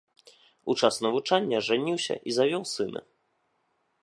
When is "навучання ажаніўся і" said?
1.07-2.37